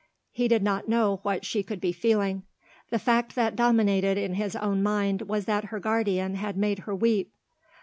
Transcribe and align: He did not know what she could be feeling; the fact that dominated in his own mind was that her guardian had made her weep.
He 0.31 0.47
did 0.47 0.63
not 0.63 0.89
know 0.89 1.19
what 1.21 1.45
she 1.45 1.61
could 1.61 1.79
be 1.79 1.91
feeling; 1.91 2.41
the 2.89 2.97
fact 2.97 3.35
that 3.35 3.55
dominated 3.55 4.17
in 4.17 4.33
his 4.33 4.55
own 4.55 4.81
mind 4.81 5.21
was 5.29 5.45
that 5.45 5.65
her 5.65 5.79
guardian 5.79 6.33
had 6.33 6.57
made 6.57 6.79
her 6.79 6.95
weep. 6.95 7.31